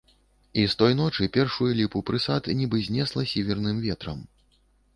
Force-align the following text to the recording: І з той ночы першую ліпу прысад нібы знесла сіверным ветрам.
І 0.61 0.61
з 0.73 0.77
той 0.79 0.95
ночы 0.99 1.27
першую 1.35 1.67
ліпу 1.81 2.03
прысад 2.11 2.51
нібы 2.63 2.83
знесла 2.89 3.29
сіверным 3.35 3.87
ветрам. 3.87 4.29